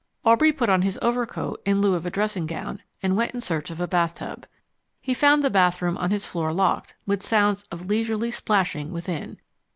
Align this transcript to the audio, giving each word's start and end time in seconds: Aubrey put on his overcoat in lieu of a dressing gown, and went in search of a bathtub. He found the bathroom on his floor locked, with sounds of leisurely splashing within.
Aubrey 0.25 0.51
put 0.51 0.67
on 0.67 0.81
his 0.81 0.97
overcoat 0.99 1.61
in 1.63 1.79
lieu 1.79 1.93
of 1.93 2.07
a 2.07 2.09
dressing 2.09 2.47
gown, 2.47 2.81
and 3.03 3.15
went 3.15 3.35
in 3.35 3.39
search 3.39 3.69
of 3.69 3.79
a 3.79 3.87
bathtub. 3.87 4.47
He 4.99 5.13
found 5.13 5.43
the 5.43 5.51
bathroom 5.51 5.95
on 5.95 6.09
his 6.09 6.25
floor 6.25 6.51
locked, 6.51 6.95
with 7.05 7.21
sounds 7.21 7.65
of 7.71 7.85
leisurely 7.85 8.31
splashing 8.31 8.91
within. 8.91 9.37